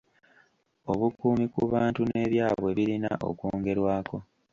Obukuumi 0.91 1.45
ku 1.53 1.61
bantu 1.73 2.01
n'ebyabwe 2.05 2.69
birina 2.77 3.11
okwongerwako. 3.29 4.17